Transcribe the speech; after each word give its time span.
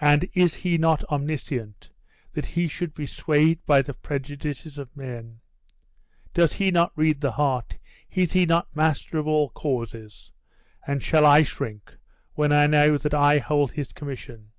And 0.00 0.30
is 0.32 0.54
he 0.54 0.78
not 0.78 1.04
omniscient, 1.12 1.90
that 2.32 2.46
he 2.46 2.66
should 2.66 2.94
be 2.94 3.04
swayed 3.04 3.58
by 3.66 3.82
the 3.82 3.92
prejudices 3.92 4.78
of 4.78 4.96
men? 4.96 5.40
Does 6.32 6.54
he 6.54 6.70
not 6.70 6.90
read 6.96 7.20
the 7.20 7.32
heart? 7.32 7.76
Is 8.10 8.32
he 8.32 8.46
not 8.46 8.74
master 8.74 9.18
of 9.18 9.26
all 9.28 9.50
causes? 9.50 10.32
And 10.86 11.02
shall 11.02 11.26
I 11.26 11.42
shrink 11.42 11.98
when 12.32 12.50
I 12.50 12.66
know 12.66 12.96
that 12.96 13.12
I 13.12 13.40
hold 13.40 13.72
his 13.72 13.92
commission? 13.92 14.52